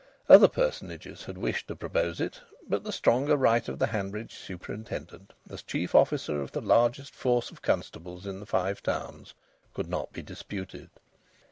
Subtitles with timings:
[0.27, 5.31] Other personages had wished to propose it, but the stronger right of the Hanbridge Superintendent,
[5.47, 9.35] as chief officer of the largest force of constables in the Five Towns,
[9.75, 10.89] could not be disputed.